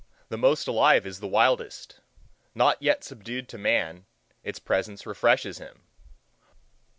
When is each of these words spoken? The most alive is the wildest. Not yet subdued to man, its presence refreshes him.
The 0.29 0.35
most 0.37 0.67
alive 0.67 1.05
is 1.05 1.19
the 1.19 1.27
wildest. 1.27 1.99
Not 2.55 2.81
yet 2.81 3.03
subdued 3.03 3.47
to 3.49 3.59
man, 3.59 4.07
its 4.43 4.57
presence 4.57 5.05
refreshes 5.05 5.59
him. 5.59 5.83